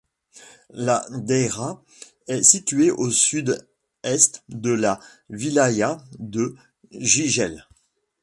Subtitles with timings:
[0.71, 1.83] La daïra
[2.25, 3.67] est située au sud
[4.01, 6.55] est de la wilaya de
[6.89, 7.67] Jijel.